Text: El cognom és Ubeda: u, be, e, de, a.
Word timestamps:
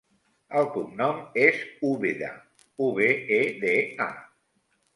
El 0.61 0.69
cognom 0.77 1.19
és 1.41 1.59
Ubeda: 1.91 2.31
u, 2.65 2.89
be, 2.99 3.13
e, 3.39 3.41
de, 3.67 3.79
a. 4.11 4.13